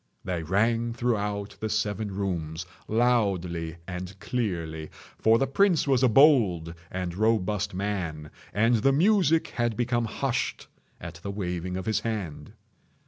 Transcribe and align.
They 0.23 0.41
rang 0.41 0.93
throughout 0.93 1.57
the 1.59 1.69
seven 1.69 2.09
rooms 2.15 2.65
loudly 2.87 3.75
and 3.87 4.19
clearly—for 4.19 5.37
the 5.37 5.45
prince 5.45 5.87
was 5.87 6.01
a 6.01 6.09
bold 6.09 6.73
and 6.89 7.13
robust 7.13 7.75
man, 7.75 8.31
and 8.51 8.77
the 8.77 8.93
music 8.93 9.49
had 9.49 9.77
become 9.77 10.05
hushed 10.05 10.65
at 10.99 11.19
the 11.21 11.29
waving 11.29 11.77
of 11.77 11.85
his 11.85 11.99
hand. 11.99 12.53